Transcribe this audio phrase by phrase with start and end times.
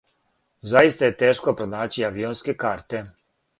[0.71, 3.07] Заиста је тешко пронаћи авионске карте.